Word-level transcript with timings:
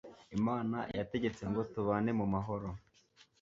Imana 0.37 0.77
yategetsengo 0.97 1.59
tubanemu 1.73 2.23
mahoro 2.33 2.69